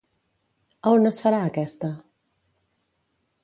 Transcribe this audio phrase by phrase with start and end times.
[0.85, 1.93] A on es farà aquesta?